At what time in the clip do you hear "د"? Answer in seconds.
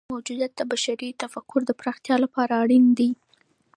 0.03-0.03, 0.55-0.61, 1.65-1.71